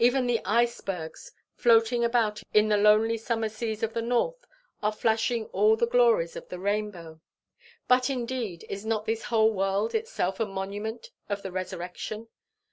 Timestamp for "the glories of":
5.76-6.48